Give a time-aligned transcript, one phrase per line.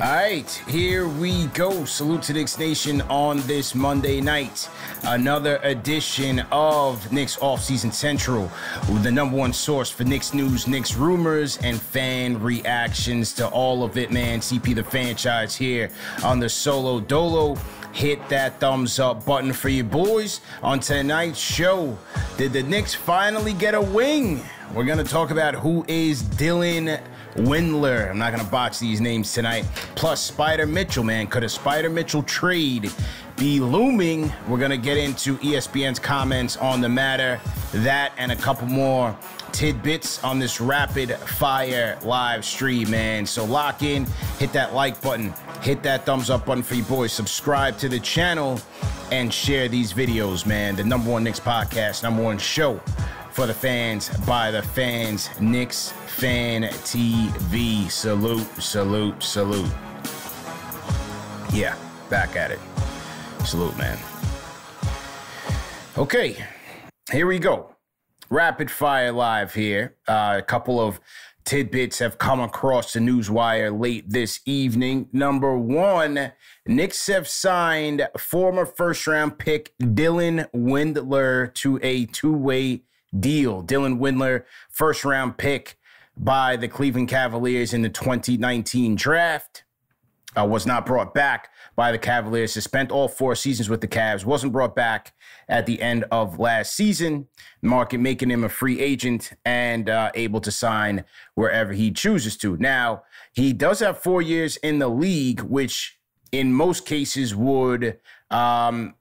[0.00, 1.84] All right, here we go.
[1.84, 4.68] Salute to Knicks Nation on this Monday night.
[5.02, 8.48] Another edition of Knicks Offseason Central,
[9.02, 13.98] the number one source for Knicks news, Knicks rumors, and fan reactions to all of
[13.98, 14.38] it, man.
[14.38, 15.90] CP the Fanchise here
[16.22, 17.56] on the Solo Dolo.
[17.92, 20.42] Hit that thumbs up button for you boys.
[20.62, 21.98] On tonight's show,
[22.36, 24.44] did the Knicks finally get a wing?
[24.72, 27.00] We're going to talk about who is Dylan
[27.38, 28.10] Windler.
[28.10, 29.64] I'm not going to botch these names tonight.
[29.94, 31.26] Plus, Spida Mitchell, man.
[31.26, 32.92] Could a Spida Mitchell trade
[33.36, 34.32] be looming?
[34.48, 37.40] We're going to get into ESPN's comments on the matter.
[37.72, 39.16] That and a couple more
[39.52, 43.26] tidbits on this rapid fire live stream, man.
[43.26, 44.06] So lock in,
[44.38, 45.32] hit that like button,
[45.62, 48.60] hit that thumbs up button for you boys, subscribe to the channel,
[49.10, 50.76] and share these videos, man.
[50.76, 52.80] The number one Knicks podcast, number one show
[53.38, 55.30] for the fans by the fans.
[55.40, 57.88] Knicks Fan TV.
[57.88, 59.70] Salute, salute, salute.
[61.52, 61.76] Yeah,
[62.10, 62.58] back at it.
[63.44, 63.96] Salute, man.
[65.96, 66.44] Okay,
[67.12, 67.76] here we go.
[68.28, 69.94] Rapid fire live here.
[70.08, 70.98] Uh, a couple of
[71.44, 75.08] tidbits have come across the news wire late this evening.
[75.12, 76.32] Number one,
[76.66, 82.82] Knicks have signed former first round pick Dylan Windler to a two way
[83.18, 83.62] deal.
[83.62, 85.78] Dylan Windler, first round pick
[86.16, 89.64] by the Cleveland Cavaliers in the 2019 draft.
[90.36, 92.54] Uh, was not brought back by the Cavaliers.
[92.54, 94.26] He spent all four seasons with the Cavs.
[94.26, 95.14] Wasn't brought back
[95.48, 97.28] at the end of last season.
[97.62, 101.04] Market making him a free agent and uh, able to sign
[101.34, 102.56] wherever he chooses to.
[102.58, 105.98] Now he does have four years in the league, which
[106.30, 107.98] in most cases would
[108.30, 108.94] um,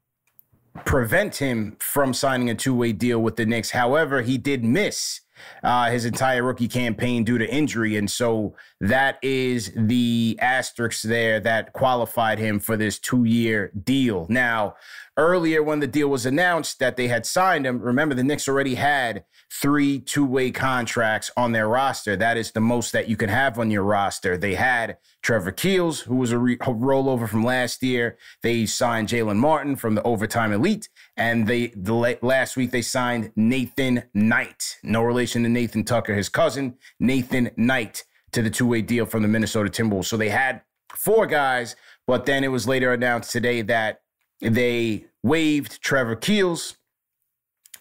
[0.85, 3.71] prevent him from signing a two-way deal with the Knicks.
[3.71, 5.21] However, he did miss
[5.63, 7.95] uh, his entire rookie campaign due to injury.
[7.97, 14.25] And so that is the asterisk there that qualified him for this two year deal.
[14.29, 14.75] Now,
[15.17, 18.75] earlier when the deal was announced that they had signed him, remember the Knicks already
[18.75, 22.15] had three two way contracts on their roster.
[22.15, 24.37] That is the most that you can have on your roster.
[24.37, 28.17] They had Trevor Keels, who was a, re- a rollover from last year.
[28.43, 30.89] They signed Jaylen Martin from the Overtime Elite.
[31.15, 34.77] And they the last week they signed Nathan Knight.
[34.83, 39.23] No relation to Nathan Tucker, his cousin, Nathan Knight, to the two way deal from
[39.23, 40.05] the Minnesota Timberwolves.
[40.05, 40.61] So they had
[40.95, 41.75] four guys,
[42.05, 44.01] but then it was later announced today that
[44.41, 46.77] they waived Trevor Keels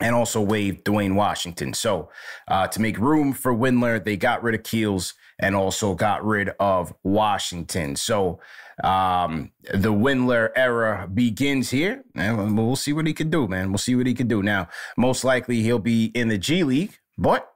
[0.00, 1.72] and also waived Duane Washington.
[1.72, 2.10] So
[2.48, 6.50] uh, to make room for Windler, they got rid of Keels and also got rid
[6.60, 7.96] of Washington.
[7.96, 8.40] So
[8.82, 13.70] um, the Windler era begins here, and we'll see what he can do, man.
[13.70, 14.42] We'll see what he can do.
[14.42, 17.50] Now, most likely he'll be in the G League, but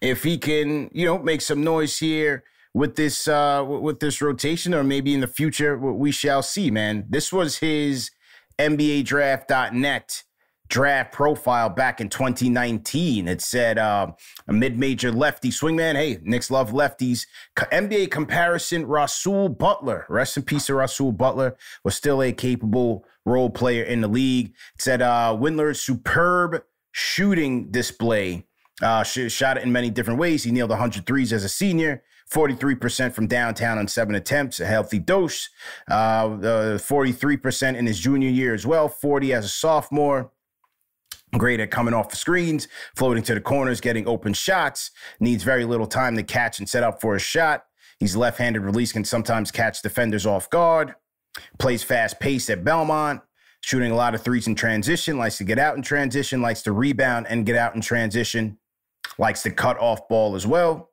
[0.00, 2.44] if he can, you know, make some noise here
[2.74, 7.06] with this uh, with this rotation, or maybe in the future, we shall see, man.
[7.08, 8.10] This was his
[8.58, 10.22] NBA Draft.net
[10.68, 13.28] draft profile back in 2019.
[13.28, 14.12] It said uh,
[14.48, 15.94] a mid-major lefty swingman.
[15.94, 17.26] Hey, Knicks love lefties.
[17.56, 20.06] NBA comparison: Rasul Butler.
[20.08, 21.56] Rest in peace to Rasul Butler.
[21.84, 24.48] Was still a capable role player in the league.
[24.74, 26.62] It said uh, Windler's superb
[26.92, 28.46] shooting display.
[28.82, 30.44] Uh, shot it in many different ways.
[30.44, 32.02] He nailed 100 threes as a senior.
[32.32, 35.48] 43% from downtown on seven attempts, a healthy dose.
[35.88, 40.32] Uh, 43% in his junior year as well, 40 as a sophomore.
[41.36, 44.90] Great at coming off the screens, floating to the corners, getting open shots.
[45.20, 47.64] Needs very little time to catch and set up for a shot.
[47.98, 50.94] He's left handed release, can sometimes catch defenders off guard.
[51.58, 53.20] Plays fast pace at Belmont,
[53.60, 56.72] shooting a lot of threes in transition, likes to get out in transition, likes to
[56.72, 58.58] rebound and get out in transition,
[59.18, 60.90] likes to cut off ball as well.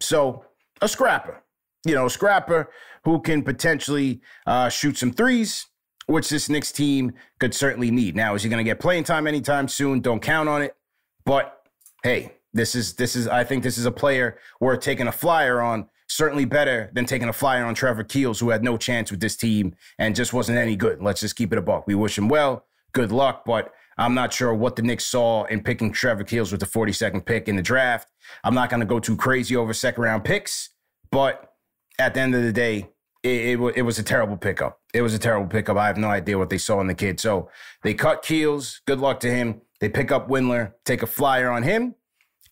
[0.00, 0.44] So,
[0.80, 1.42] a scrapper,
[1.84, 2.70] you know, a scrapper
[3.04, 5.66] who can potentially uh, shoot some threes,
[6.06, 8.16] which this Knicks team could certainly need.
[8.16, 10.00] Now, is he going to get playing time anytime soon?
[10.00, 10.76] Don't count on it.
[11.24, 11.62] But
[12.02, 15.60] hey, this is this is I think this is a player worth taking a flyer
[15.60, 15.88] on.
[16.10, 19.36] Certainly better than taking a flyer on Trevor Keels, who had no chance with this
[19.36, 21.02] team and just wasn't any good.
[21.02, 21.86] Let's just keep it a buck.
[21.86, 22.64] We wish him well.
[22.92, 26.60] Good luck, but I'm not sure what the Knicks saw in picking Trevor Keels with
[26.60, 28.08] the 42nd pick in the draft.
[28.44, 30.70] I'm not going to go too crazy over second round picks,
[31.10, 31.54] but
[31.98, 32.88] at the end of the day,
[33.24, 34.80] it, it, it, was a terrible pickup.
[34.94, 35.76] It was a terrible pickup.
[35.76, 37.18] I have no idea what they saw in the kid.
[37.18, 37.50] So
[37.82, 38.80] they cut Keels.
[38.86, 39.62] Good luck to him.
[39.80, 41.96] They pick up Windler, take a flyer on him,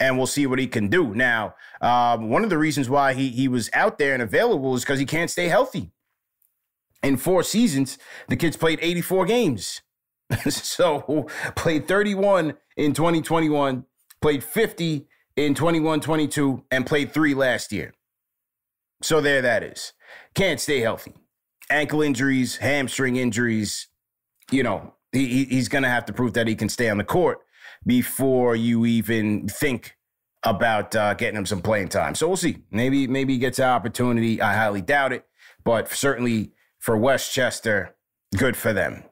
[0.01, 1.15] and we'll see what he can do.
[1.15, 4.83] Now, um, one of the reasons why he, he was out there and available is
[4.83, 5.93] because he can't stay healthy.
[7.03, 9.83] In four seasons, the kid's played 84 games.
[10.49, 13.85] so played 31 in 2021,
[14.21, 15.07] played 50
[15.37, 17.93] in 21 22, and played three last year.
[19.03, 19.93] So there that is.
[20.35, 21.13] Can't stay healthy.
[21.71, 23.89] Ankle injuries, hamstring injuries.
[24.51, 27.05] You know, he, he's going to have to prove that he can stay on the
[27.05, 27.39] court
[27.85, 29.97] before you even think
[30.43, 32.15] about uh, getting him some playing time.
[32.15, 32.59] So we'll see.
[32.71, 34.41] Maybe maybe he gets an opportunity.
[34.41, 35.25] I highly doubt it,
[35.65, 37.97] but certainly for Westchester,
[38.37, 39.05] good for them.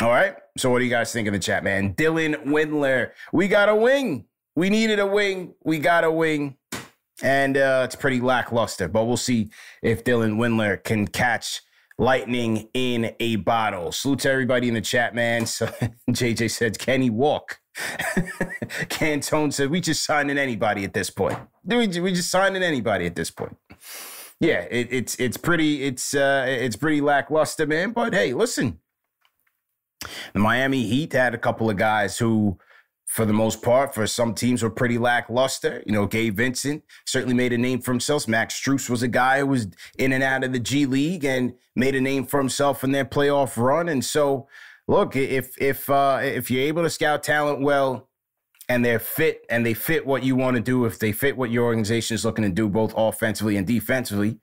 [0.00, 0.36] All right.
[0.56, 1.94] So what do you guys think in the chat, man?
[1.94, 4.26] Dylan Windler, we got a wing.
[4.56, 5.54] We needed a wing.
[5.64, 6.56] We got a wing
[7.22, 8.88] and uh, it's pretty lackluster.
[8.88, 9.50] But we'll see
[9.82, 11.62] if Dylan Windler can catch
[11.98, 13.92] lightning in a bottle.
[13.92, 15.46] Salute to everybody in the chat, man.
[15.54, 15.66] So
[16.10, 17.60] JJ said, "Can he walk?"
[18.88, 21.38] Cantone said, "We just signing anybody at this point.
[21.64, 23.56] We we just signing anybody at this point."
[24.40, 27.92] Yeah, it, it's it's pretty it's uh, it's pretty lackluster, man.
[27.92, 28.80] But hey, listen,
[30.32, 32.58] the Miami Heat had a couple of guys who
[33.06, 35.84] for the most part, for some teams were pretty lackluster.
[35.86, 38.26] You know, Gabe Vincent certainly made a name for himself.
[38.26, 39.68] Max Strus was a guy who was
[39.98, 43.04] in and out of the G League and made a name for himself in their
[43.04, 43.88] playoff run.
[43.88, 44.48] And so,
[44.88, 48.08] look, if if uh, if you're able to scout talent well
[48.68, 51.50] and they're fit and they fit what you want to do, if they fit what
[51.52, 54.40] your organization is looking to do, both offensively and defensively, you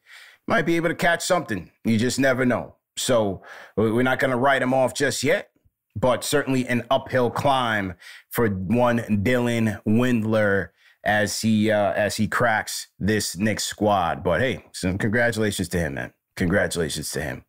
[0.47, 1.71] might be able to catch something.
[1.83, 2.75] You just never know.
[2.95, 3.41] So
[3.75, 5.50] we're not going to write them off just yet
[5.95, 7.95] but certainly an uphill climb
[8.29, 10.69] for one Dylan Windler
[11.03, 14.23] as he uh, as he cracks this Knicks squad.
[14.23, 16.13] But hey, some congratulations to him, man.
[16.35, 17.45] Congratulations to him.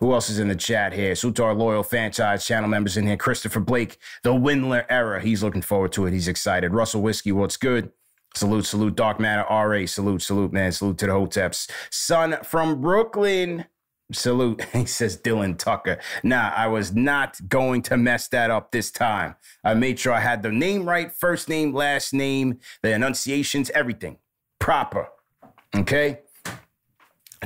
[0.00, 1.14] Who else is in the chat here?
[1.14, 3.16] Salute our loyal Fanchise channel members in here.
[3.16, 5.20] Christopher Blake, the Windler era.
[5.20, 6.12] He's looking forward to it.
[6.12, 6.72] He's excited.
[6.72, 7.92] Russell Whiskey, what's good?
[8.34, 9.84] Salute, salute, Dark Matter RA.
[9.86, 10.72] Salute, salute, man.
[10.72, 11.70] Salute to the Hoteps.
[11.90, 13.66] Son from Brooklyn.
[14.12, 14.64] Salute.
[14.72, 15.98] He says Dylan Tucker.
[16.22, 19.34] Nah, I was not going to mess that up this time.
[19.64, 24.18] I made sure I had the name right, first name, last name, the enunciations, everything
[24.58, 25.08] proper.
[25.74, 26.20] Okay.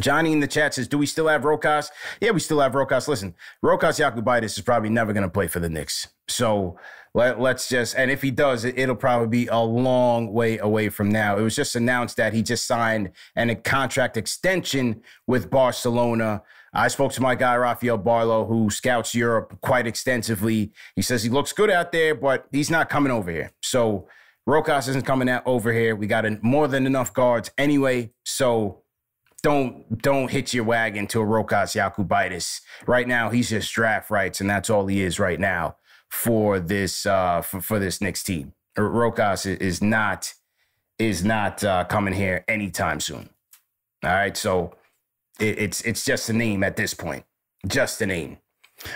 [0.01, 1.89] Johnny in the chat says, Do we still have Rokas?
[2.21, 3.09] Yeah, we still have Rokas.
[3.09, 6.09] Listen, Rokas Jokubaitis is probably never going to play for the Knicks.
[6.29, 6.79] So
[7.15, 10.89] let, us just, and if he does, it, it'll probably be a long way away
[10.89, 11.37] from now.
[11.37, 16.43] It was just announced that he just signed an, a contract extension with Barcelona.
[16.73, 20.73] I spoke to my guy, Rafael Barlow, who scouts Europe quite extensively.
[20.97, 23.51] He says he looks good out there, but he's not coming over here.
[23.61, 24.09] So
[24.49, 25.95] Rokas isn't coming out over here.
[25.95, 28.11] We got more than enough guards anyway.
[28.25, 28.85] So
[29.43, 32.63] don't don't hitch your wagon to a Rokas Jokubaitis.
[32.87, 35.77] Right now, he's just draft rights, and that's all he is right now
[36.13, 38.53] for this uh, for, for this Knicks team.
[38.77, 40.35] Rokas is not
[40.99, 43.31] is not uh, coming here anytime soon.
[44.05, 44.75] All right, so
[45.41, 47.25] it, it's it's just a name at this point,
[47.67, 48.39] just a name.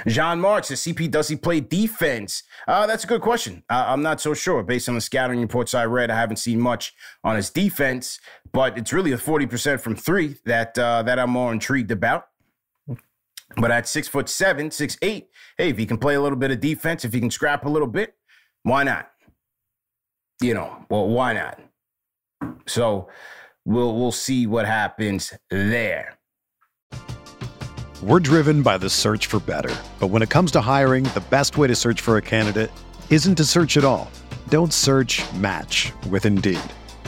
[0.07, 2.43] Jean March, the CP, does he play defense?
[2.67, 3.63] Uh, that's a good question.
[3.71, 4.63] Uh, I'm not so sure.
[4.65, 6.93] Based on the scouting reports I read, I haven't seen much
[7.23, 8.19] on his defense,
[8.53, 12.27] but it's really a 40% from three that uh, that I'm more intrigued about.
[13.55, 16.51] But at six foot seven, six eight, hey, if he can play a little bit
[16.51, 18.15] of defense, if he can scrap a little bit,
[18.65, 19.11] why not?
[20.43, 21.61] You know, well, why not?
[22.67, 23.09] So
[23.65, 26.19] we'll we'll see what happens there.
[28.03, 29.75] We're driven by the search for better.
[30.01, 32.71] But when it comes to hiring, the best way to search for a candidate
[33.09, 34.11] isn't to search at all.
[34.51, 36.61] Don't search match with Indeed.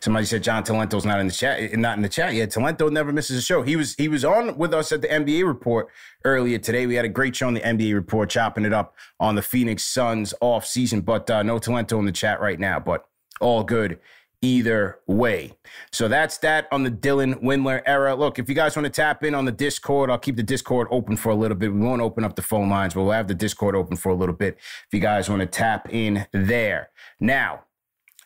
[0.00, 1.76] Somebody said John Talento's not in the chat.
[1.78, 2.50] Not in the chat yet.
[2.50, 3.62] Talento never misses a show.
[3.62, 5.88] He was he was on with us at the NBA report
[6.24, 6.86] earlier today.
[6.86, 9.84] We had a great show on the NBA report, chopping it up on the Phoenix
[9.84, 11.00] Suns off season.
[11.00, 12.80] But uh, no Talento in the chat right now.
[12.80, 13.06] But
[13.40, 13.98] all good
[14.42, 15.52] either way.
[15.92, 18.14] So that's that on the Dylan Windler era.
[18.14, 20.88] Look, if you guys want to tap in on the Discord, I'll keep the Discord
[20.90, 21.72] open for a little bit.
[21.72, 24.14] We won't open up the phone lines, but we'll have the Discord open for a
[24.14, 26.90] little bit if you guys want to tap in there.
[27.20, 27.64] Now,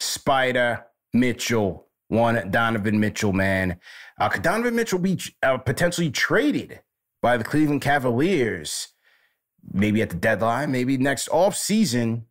[0.00, 0.84] Spida
[1.14, 3.78] Mitchell, one Donovan Mitchell, man.
[4.20, 6.80] Uh, could Donovan Mitchell be uh, potentially traded
[7.22, 8.88] by the Cleveland Cavaliers?
[9.72, 12.26] Maybe at the deadline, maybe next off season.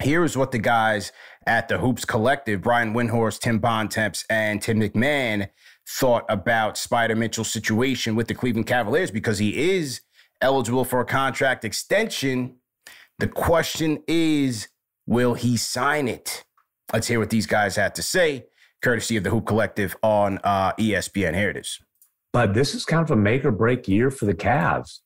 [0.00, 1.10] Here's what the guys
[1.46, 5.48] at the Hoops Collective, Brian Windhorst, Tim Bontemps, and Tim McMahon
[5.88, 10.00] thought about Spida Mitchell's situation with the Cleveland Cavaliers because he is
[10.40, 12.56] eligible for a contract extension.
[13.18, 14.68] The question is,
[15.06, 16.44] will he sign it?
[16.92, 18.46] Let's hear what these guys had to say,
[18.82, 21.34] courtesy of the Hoop Collective on uh, ESPN.
[21.34, 21.80] Here it is.
[22.32, 25.00] But this is kind of a make or break year for the Cavs.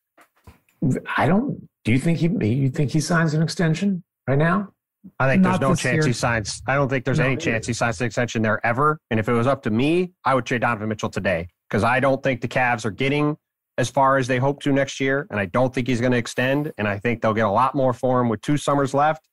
[1.17, 1.69] I don't.
[1.85, 2.29] Do you think he?
[2.47, 4.73] You think he signs an extension right now?
[5.19, 6.07] I think Not there's no chance year.
[6.07, 6.63] he signs.
[6.67, 8.99] I don't think there's no, any chance he signs an extension there ever.
[9.11, 12.01] And if it was up to me, I would trade Donovan Mitchell today because I
[12.01, 13.37] don't think the Cavs are getting
[13.79, 16.19] as far as they hope to next year, and I don't think he's going to
[16.19, 16.73] extend.
[16.79, 19.28] And I think they'll get a lot more for him with two summers left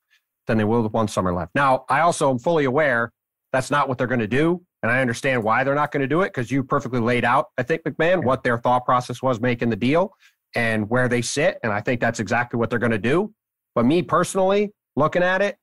[0.46, 1.54] than they will with one summer left.
[1.54, 3.12] Now, I also am fully aware
[3.52, 4.62] that's not what they're going to do.
[4.82, 7.46] And I understand why they're not going to do it because you perfectly laid out,
[7.58, 10.12] I think, McMahon, what their thought process was making the deal
[10.54, 11.58] and where they sit.
[11.62, 13.32] And I think that's exactly what they're going to do.
[13.74, 15.56] But me personally, looking at it,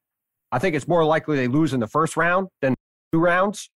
[0.51, 2.75] I think it's more likely they lose in the first round than
[3.11, 3.69] two rounds.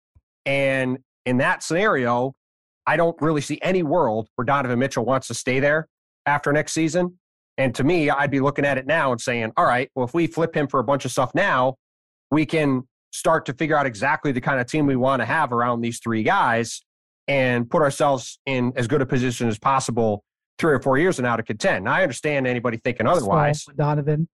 [0.45, 2.35] And in that scenario,
[2.87, 5.89] I don't really see any world where Donovan Mitchell wants to stay there
[6.27, 7.19] after next season.
[7.59, 10.15] And to me, I'd be looking at it now and saying, all right, well, if
[10.15, 11.77] we flip him for a bunch of stuff now,
[12.31, 12.83] we can
[13.13, 16.01] start to figure out exactly the kind of team we want to have around these
[16.01, 16.83] three guys
[17.29, 20.23] and put ourselves in as good a position as possible
[20.59, 21.85] three or four years and now to contend.
[21.85, 23.65] Now, I understand anybody thinking otherwise.
[23.65, 24.29] So Donovan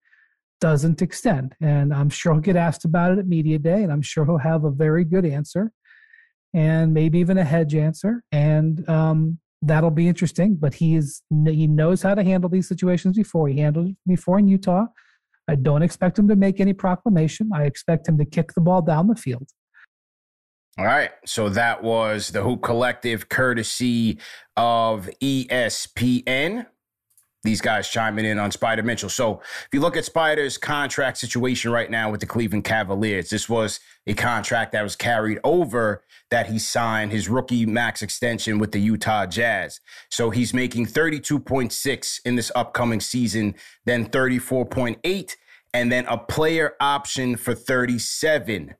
[0.60, 1.54] doesn't extend.
[1.60, 4.38] And I'm sure he'll get asked about it at Media Day, and I'm sure he'll
[4.38, 5.72] have a very good answer
[6.54, 8.22] and maybe even a hedge answer.
[8.30, 10.56] And um, that'll be interesting.
[10.56, 13.48] But he is he knows how to handle these situations before.
[13.48, 14.86] He handled it before in Utah.
[15.48, 17.50] I don't expect him to make any proclamation.
[17.54, 19.48] I expect him to kick the ball down the field.
[20.78, 21.10] All right.
[21.26, 24.18] So that was the Hoop Collective, courtesy
[24.56, 26.66] of ESPN
[27.42, 29.08] these guys chiming in on Spida Mitchell.
[29.08, 33.48] So if you look at Spida's contract situation right now with the Cleveland Cavaliers, this
[33.48, 38.72] was a contract that was carried over that he signed his rookie max extension with
[38.72, 39.80] the Utah Jazz.
[40.10, 45.36] So he's making 32.6 in this upcoming season, then 34.8,
[45.74, 48.74] and then a player option for 37.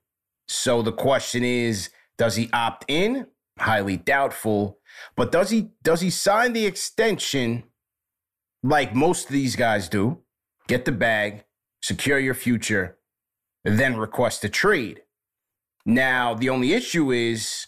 [0.48, 3.26] So the question is, does he opt in
[3.58, 4.78] highly doubtful.
[5.16, 7.64] But does he does he sign the extension
[8.62, 10.18] like most of these guys do?
[10.68, 11.44] Get the bag,
[11.82, 12.98] secure your future,
[13.64, 15.02] then request a trade.
[15.84, 17.66] Now, the only issue is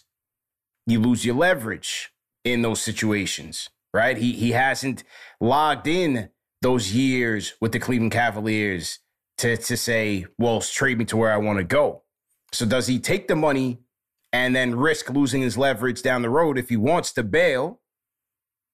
[0.87, 2.11] you lose your leverage
[2.43, 4.17] in those situations, right?
[4.17, 5.03] He he hasn't
[5.41, 6.29] logged in
[6.61, 8.99] those years with the Cleveland Cavaliers
[9.39, 12.03] to to say, well, trade me to where I want to go.
[12.53, 13.81] So does he take the money
[14.31, 17.81] and then risk losing his leverage down the road if he wants to bail?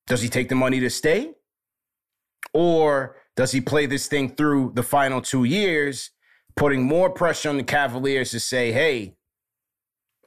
[0.08, 1.34] Does he take the money to stay?
[2.54, 6.12] Or does he play this thing through the final two years,
[6.56, 9.16] putting more pressure on the Cavaliers to say, hey,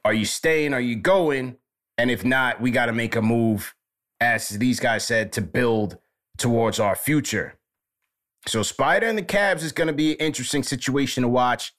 [0.03, 0.73] are you staying?
[0.73, 1.57] Are you going?
[1.97, 3.73] And if not, we got to make a move,
[4.19, 5.97] as these guys said, to build
[6.37, 7.57] towards our future.
[8.47, 11.73] So Spida and the Cavs is going to be an interesting situation to watch.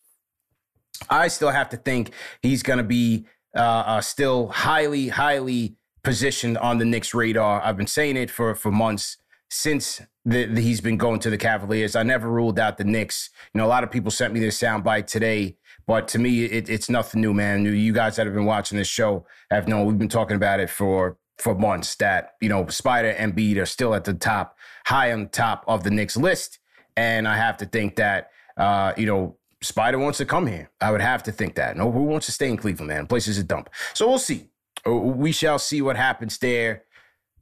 [1.10, 2.12] I still have to think
[2.42, 3.26] he's going to be
[3.56, 7.60] uh, uh, still highly, highly positioned on the Knicks radar.
[7.62, 11.38] I've been saying it for for months since the, the, he's been going to the
[11.38, 11.94] Cavaliers.
[11.94, 13.30] I never ruled out the Knicks.
[13.54, 16.68] You know, a lot of people sent me this soundbite today, but to me, it,
[16.68, 17.64] it's nothing new, man.
[17.64, 20.70] You guys that have been watching this show have known we've been talking about it
[20.70, 25.12] for for months that you know Spida and Embiid are still at the top, high
[25.12, 26.58] on top of the Knicks list,
[26.96, 30.70] and I have to think that uh, you know Spida wants to come here.
[30.80, 31.76] I would have to think that.
[31.76, 33.02] No, who wants to stay in Cleveland, man?
[33.02, 33.70] The place is a dump.
[33.94, 34.48] So we'll see.
[34.86, 36.84] Uh, we shall see what happens there.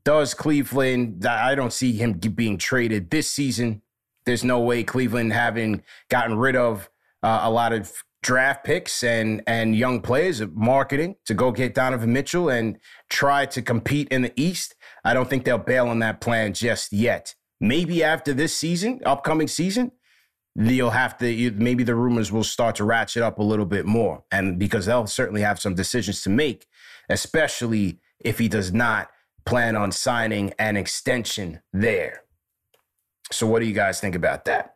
[0.05, 1.25] Does Cleveland?
[1.25, 3.83] I don't see him being traded this season.
[4.27, 6.91] There's no way Cleveland, having gotten rid of
[7.23, 7.93] uh, a lot of
[8.23, 13.47] draft picks and and young players, of marketing to go get Donovan Mitchell and try
[13.47, 14.75] to compete in the East.
[15.05, 17.35] I don't think they'll bail on that plan just yet.
[17.61, 19.93] Maybe after this season, upcoming season,
[20.55, 24.25] you'll have to maybe the rumors will start to ratchet up a little bit more,
[24.31, 26.67] and because they'll certainly have some decisions to make,
[27.09, 29.09] especially if he does not
[29.45, 32.23] plan on signing an extension there.
[33.31, 34.75] So, what do you guys think about that?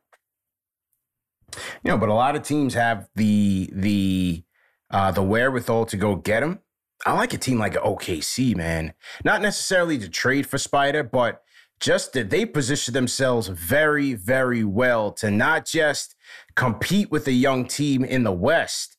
[1.82, 4.44] You know, but a lot of teams have the the
[4.90, 6.60] uh, the wherewithal to go get him.
[7.06, 8.94] I like a team like OKC, man.
[9.24, 11.42] Not necessarily to trade for Spida, but
[11.80, 16.16] just that they position themselves very, very well to not just
[16.56, 18.96] compete with a young team in the West,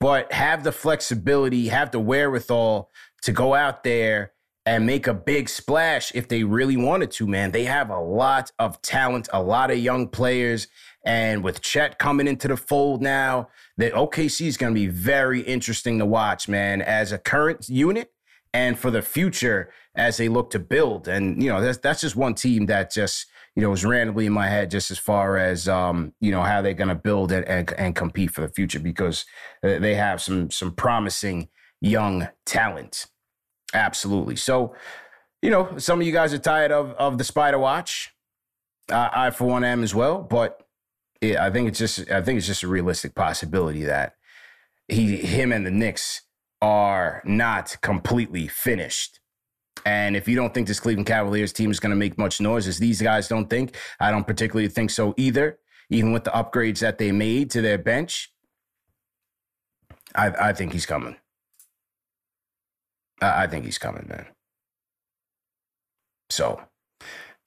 [0.00, 2.90] but have the flexibility, have the wherewithal
[3.22, 4.32] to go out there
[4.66, 7.50] and make a big splash if they really wanted to, man.
[7.50, 10.68] They have a lot of talent, a lot of young players.
[11.04, 15.40] And with Chet coming into the fold now, the OKC is going to be very
[15.42, 18.10] interesting to watch, man, as a current unit
[18.54, 21.08] and for the future as they look to build.
[21.08, 24.32] And, you know, that's, that's just one team that just, you know, is randomly in
[24.32, 27.46] my head just as far as, um, you know, how they're going to build and,
[27.46, 29.26] and, and compete for the future because
[29.62, 31.48] uh, they have some, some promising
[31.82, 33.06] young talent.
[33.74, 34.36] Absolutely.
[34.36, 34.74] So,
[35.42, 38.10] you know, some of you guys are tired of of the Spida Watch.
[38.90, 40.22] I, for one, am as well.
[40.22, 40.62] But
[41.20, 44.14] it, I think it's just I think it's just a realistic possibility that
[44.88, 46.22] he, him, and the Knicks
[46.62, 49.20] are not completely finished.
[49.84, 52.66] And if you don't think this Cleveland Cavaliers team is going to make much noise,
[52.66, 55.58] as these guys don't think, I don't particularly think so either.
[55.90, 58.32] Even with the upgrades that they made to their bench,
[60.14, 61.16] I, I think he's coming.
[63.24, 64.26] I, think he's coming, man.
[66.30, 66.60] So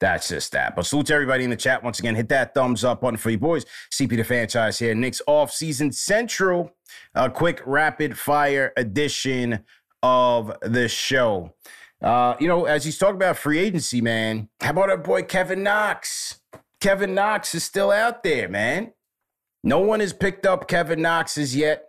[0.00, 0.76] that's just that.
[0.76, 2.14] But salute to everybody in the chat once again.
[2.14, 3.64] Hit that thumbs up button for you boys.
[3.92, 4.94] CP the Fanchise here.
[4.94, 6.72] Knicks off season central.
[7.14, 9.64] A quick rapid fire edition
[10.02, 11.54] of the show.
[12.00, 15.64] Uh, you know, as he's talking about free agency, man, how about our boy Kevin
[15.64, 16.40] Knox?
[16.80, 18.92] Kevin Knox is still out there, man.
[19.64, 21.87] No one has picked up Kevin Knox as yet.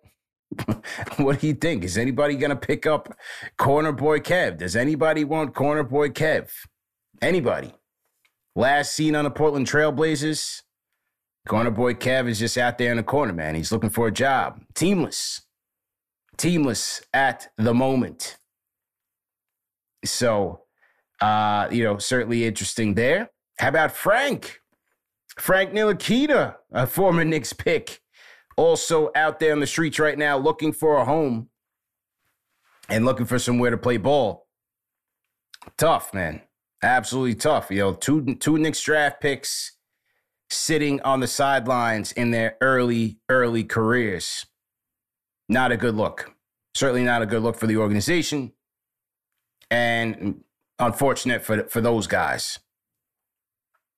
[1.17, 1.83] what do you think?
[1.83, 3.15] Is anybody going to pick up
[3.57, 4.57] Corner Boy Kev?
[4.57, 6.49] Does anybody want Corner Boy Kev?
[7.21, 7.73] Anybody?
[8.55, 10.63] Last seen on the Portland Trailblazers,
[11.47, 13.55] Corner Boy Kev is just out there in the corner, man.
[13.55, 14.61] He's looking for a job.
[14.73, 15.41] Teamless.
[16.37, 18.37] Teamless at the moment.
[20.05, 20.61] So,
[21.21, 23.29] uh, you know, certainly interesting there.
[23.59, 24.59] How about Frank?
[25.37, 28.01] Frank Ntilikina, a former Knicks pick
[28.59, 31.49] also out there on the streets right now looking for a home
[32.89, 34.47] and looking for somewhere to play ball.
[35.77, 36.41] Tough, man.
[36.83, 37.71] Absolutely tough.
[37.71, 39.77] You know, two two Knicks draft picks
[40.49, 44.45] sitting on the sidelines in their early, early careers.
[45.47, 46.33] Not a good look.
[46.75, 48.51] Certainly not a good look for the organization.
[49.71, 50.43] And
[50.79, 52.59] unfortunate for, for those guys.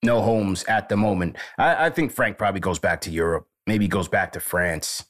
[0.04, 1.38] No homes at the moment.
[1.58, 3.47] I, I think Frank probably goes back to Europe.
[3.67, 5.06] Maybe goes back to France.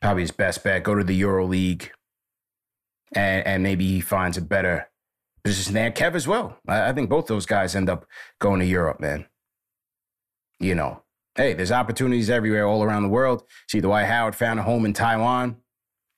[0.00, 0.82] Probably his best bet.
[0.84, 1.92] Go to the Euro League.
[3.12, 4.88] and and maybe he finds a better
[5.44, 5.90] position there.
[5.90, 6.58] Kev as well.
[6.68, 8.06] I, I think both those guys end up
[8.40, 9.26] going to Europe, man.
[10.60, 11.02] You know,
[11.36, 13.44] hey, there's opportunities everywhere, all around the world.
[13.70, 15.56] See, the Dwight Howard found a home in Taiwan.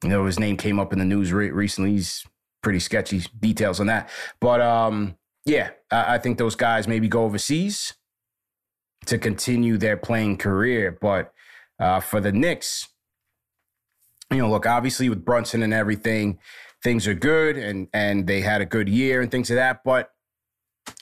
[0.03, 1.93] You know, his name came up in the news re- recently.
[1.93, 2.25] He's
[2.63, 4.09] pretty sketchy details on that.
[4.41, 7.95] But um, yeah, I, I think those guys maybe go overseas
[9.07, 10.97] to continue their playing career.
[11.01, 11.33] But
[11.81, 12.88] uh, for the Knicks,
[14.31, 16.38] you know, look, obviously with Brunson and everything,
[16.83, 19.85] things are good and and they had a good year and things of like that.
[19.85, 20.11] But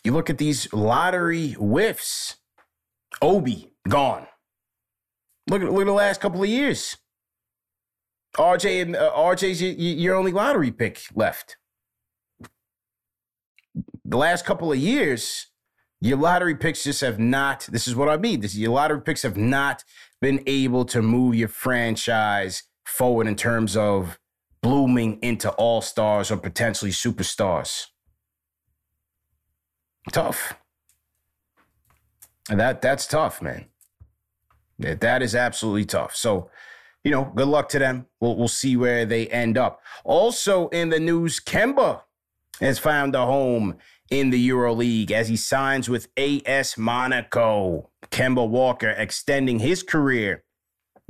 [0.04, 2.36] you look at these lottery whiffs.
[3.20, 4.26] Obi gone.
[5.48, 6.96] Look at look at the last couple of years.
[8.36, 11.56] RJ and uh, RJ's your, your only lottery pick left.
[14.04, 15.46] The last couple of years,
[16.00, 17.68] your lottery picks just have not.
[17.70, 18.40] This is what I mean.
[18.40, 19.84] This your lottery picks have not
[20.20, 24.18] been able to move your franchise forward in terms of
[24.62, 27.86] blooming into all stars or potentially superstars.
[30.12, 30.54] Tough.
[32.50, 33.66] And that that's tough, man.
[34.78, 36.16] That, that is absolutely tough.
[36.16, 36.50] So,
[37.04, 38.06] you know, good luck to them.
[38.20, 39.82] We'll we'll see where they end up.
[40.04, 42.02] Also in the news, Kemba
[42.60, 43.76] has found a home
[44.10, 47.90] in the EuroLeague as he signs with AS Monaco.
[48.10, 50.44] Kemba Walker extending his career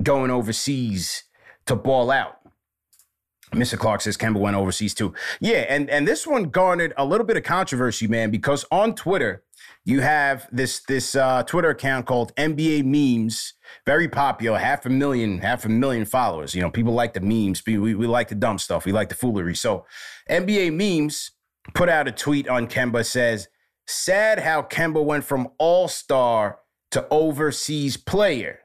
[0.02, 1.24] going overseas
[1.66, 2.38] to ball out.
[3.52, 3.78] Mr.
[3.78, 5.14] Clark says Kemba went overseas too.
[5.40, 9.42] Yeah, and and this one garnered a little bit of controversy, man, because on Twitter
[9.84, 13.54] you have this this uh, Twitter account called NBA Memes,
[13.87, 16.54] very popular, half a million, half a million followers.
[16.54, 17.62] You know, people like the memes.
[17.66, 18.84] We, we, we like the dumb stuff.
[18.84, 19.54] We like the foolery.
[19.54, 19.87] So,
[20.28, 21.30] NBA Memes
[21.74, 23.48] put out a tweet on Kemba says,
[23.87, 26.59] "Sad how Kemba went from All Star
[26.90, 28.61] to overseas player."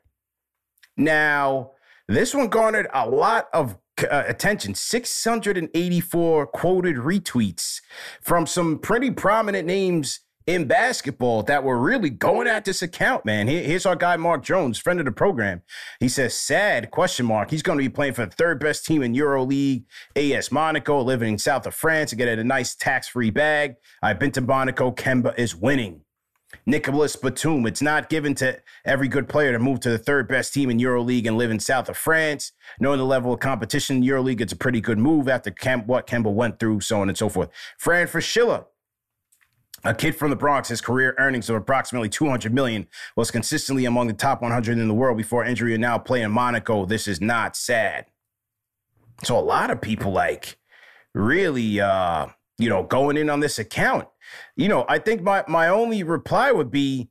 [0.95, 1.71] Now,
[2.07, 3.77] this one garnered a lot of
[4.09, 7.79] uh, attention 684 quoted retweets
[8.21, 13.47] from some pretty prominent names in basketball that were really going at this account, man.
[13.47, 15.61] here's our guy Mark Jones, friend of the program.
[15.99, 17.49] He says, "Sad question mark.
[17.49, 21.33] He's going to be playing for the third best team in EuroLeague, AS Monaco, living
[21.33, 23.75] in south of France, and get a nice tax-free bag.
[24.01, 24.91] I've been to Monaco.
[24.91, 26.01] Kemba is winning."
[26.65, 27.65] Nicolas Batum.
[27.65, 30.77] It's not given to every good player to move to the third best team in
[30.77, 32.51] EuroLeague and live in south of France.
[32.79, 35.51] Knowing the level of competition in EuroLeague, it's a pretty good move after
[35.85, 37.49] what Kemba went through, so on and so forth.
[37.77, 38.65] Fran Fraschilla,
[39.83, 44.07] a kid from the Bronx, his career earnings of approximately 200 million was consistently among
[44.07, 46.85] the top 100 in the world before injury and now playing Monaco.
[46.85, 48.05] This is not sad.
[49.23, 50.57] So a lot of people like
[51.13, 54.07] really uh, you know, going in on this account.
[54.55, 57.09] You know, I think my my only reply would be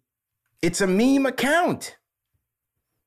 [0.61, 1.97] it's a meme account.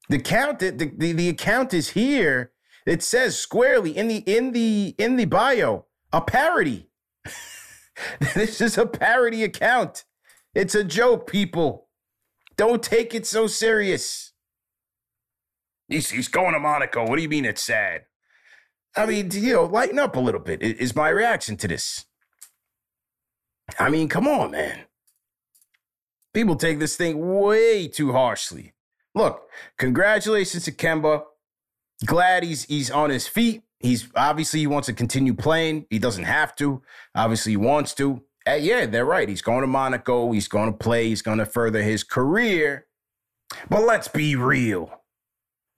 [0.10, 2.51] The count the, the, the account is here.
[2.86, 6.89] It says squarely in the in the in the bio, a parody.
[8.36, 10.05] this is a parody account.
[10.53, 11.88] It's a joke, people.
[12.58, 14.34] Don't take it so serious.
[15.88, 17.05] He's, he's going to Monaco.
[17.08, 18.05] What do you mean it's sad?
[18.95, 22.05] I mean, you know, lighten up a little bit, is my reaction to this.
[23.77, 24.86] I mean, come on, man.
[26.34, 28.73] People take this thing way too harshly.
[29.13, 31.23] Look, congratulations to Kemba.
[32.05, 33.63] Glad he's he's on his feet.
[33.86, 35.86] He's obviously he wants to continue playing.
[35.91, 36.82] He doesn't have to.
[37.13, 38.24] Obviously, he wants to.
[38.48, 39.30] Uh, yeah, they're right.
[39.30, 40.32] He's going to Monaco.
[40.32, 41.08] He's going to play.
[41.08, 42.88] He's going to further his career.
[43.69, 45.02] But let's be real.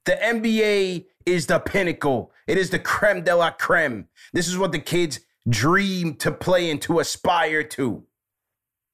[0.05, 2.31] The NBA is the pinnacle.
[2.47, 4.07] It is the creme de la creme.
[4.31, 8.03] This is what the kids dream to play and to aspire to.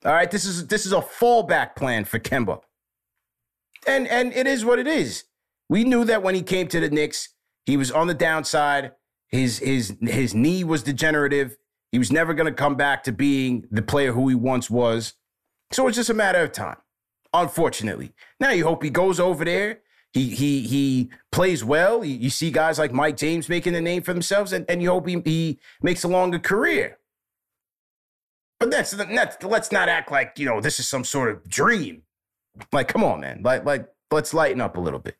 [0.05, 2.61] All right, this is this is a fallback plan for Kemba.
[3.87, 5.25] And and it is what it is.
[5.69, 7.29] We knew that when he came to the Knicks,
[7.67, 8.91] he was on the downside.
[9.33, 11.57] His his his knee was degenerative.
[11.91, 15.13] He was never going to come back to being the player who he once was.
[15.71, 16.77] So it's just a matter of time.
[17.33, 18.13] Unfortunately.
[18.39, 19.81] Now you hope he goes over there
[20.13, 22.05] he he he plays well.
[22.05, 25.07] You, see guys like Mike James making a name for themselves, and, and you hope
[25.07, 26.99] he, he makes a longer career.
[28.59, 32.03] But that's, that's let's not act like you know this is some sort of dream.
[32.71, 33.41] Like, come on, man.
[33.43, 35.17] Like like let's lighten up a little bit.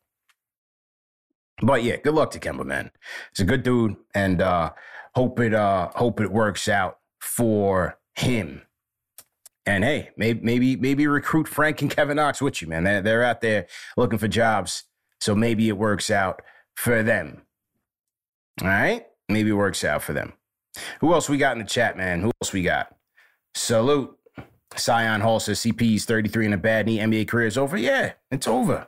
[1.61, 2.91] But yeah, good luck to Kemba, man.
[3.31, 4.71] It's a good dude, and uh,
[5.15, 8.63] hope it uh, hope it works out for him.
[9.65, 12.83] And hey, maybe maybe maybe recruit Frank and Kevin Knox with you, man.
[12.83, 14.83] They're, they're out there looking for jobs,
[15.21, 16.41] so maybe it works out
[16.75, 17.43] for them.
[18.61, 20.33] All right, maybe it works out for them.
[21.01, 22.21] Who else we got in the chat, man?
[22.21, 22.93] Who else we got?
[23.55, 24.17] Salute.
[24.75, 26.97] Sion Hall says CP's 33 and a bad knee.
[26.97, 27.77] NBA career is over.
[27.77, 28.87] Yeah, it's over.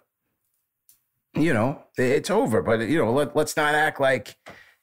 [1.36, 2.62] You know, it's over.
[2.62, 4.36] But you know, let, let's not act like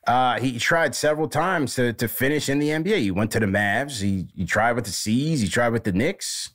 [0.06, 2.98] Uh, he tried several times to, to finish in the NBA.
[2.98, 4.02] He went to the Mavs.
[4.02, 5.40] He, he tried with the C's.
[5.40, 6.50] He tried with the Knicks.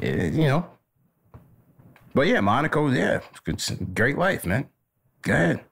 [0.00, 0.66] It, eh, you know.
[2.12, 4.68] But yeah, Monaco, yeah, it's great life, man.
[5.22, 5.64] Go ahead.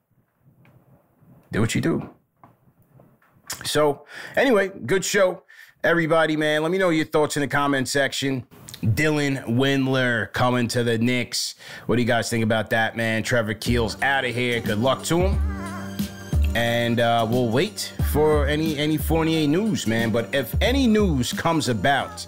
[1.51, 2.09] Do what you do.
[3.65, 4.05] So,
[4.35, 5.43] anyway, good show.
[5.83, 8.45] Everybody, man, let me know your thoughts in the comment section.
[8.83, 11.55] Dylan Windler coming to the Knicks.
[11.85, 13.23] What do you guys think about that, man?
[13.23, 14.59] Trevor Keels out of here.
[14.59, 15.63] Good luck to him
[16.55, 20.11] and uh, we'll wait for any any Fournier news, man.
[20.11, 22.25] But if any news comes about,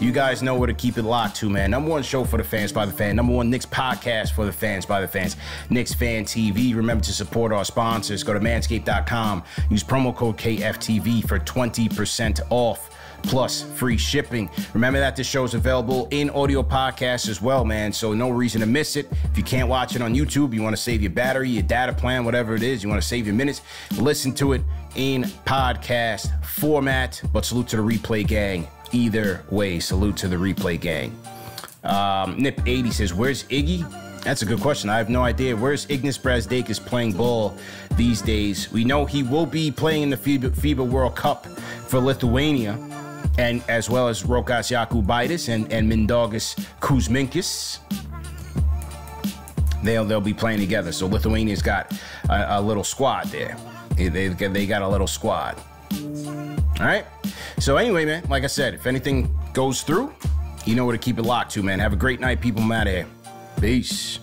[0.00, 1.70] you guys know where to keep it locked to, man.
[1.70, 3.16] Number one show for the fans by the fan.
[3.16, 5.36] Number one Knicks podcast for the fans by the fans.
[5.70, 6.74] Knicks Fan TV.
[6.74, 8.22] Remember to support our sponsors.
[8.22, 9.44] Go to manscaped.com.
[9.70, 14.50] Use promo code KFTV for 20% off plus free shipping.
[14.74, 17.92] Remember that this show is available in audio podcast as well, man.
[17.92, 19.08] So no reason to miss it.
[19.24, 21.92] If you can't watch it on YouTube, you want to save your battery, your data
[21.92, 23.62] plan, whatever it is, you want to save your minutes,
[23.98, 24.62] listen to it
[24.96, 27.20] in podcast format.
[27.32, 28.66] But salute to the replay gang.
[28.92, 31.10] Either way, salute to the replay gang.
[31.84, 33.86] Um, Nip80 says, Where's Iggy?
[34.22, 34.90] That's a good question.
[34.90, 35.56] I have no idea.
[35.56, 37.56] Where's Ignas Brazdeikis playing ball
[37.96, 38.70] these days?
[38.72, 42.76] We know he will be playing in the FIBA, FIBA World Cup for Lithuania
[43.38, 47.78] and as well as Rokas Jokubaitis and, and Mindaugas Kuzminskas.
[49.82, 50.92] They'll they'll be playing together.
[50.92, 51.92] So Lithuania's got
[52.28, 53.56] a, a little squad there.
[53.96, 55.56] They, they, they got a little squad.
[55.92, 57.06] All right.
[57.58, 60.12] So anyway, man, like I said, if anything goes through,
[60.64, 61.78] you know where to keep it locked to, man.
[61.78, 62.62] Have a great night, people.
[62.62, 63.06] I'm out of here.
[63.60, 64.18] Peace.